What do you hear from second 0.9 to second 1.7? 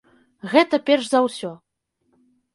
за ўсё.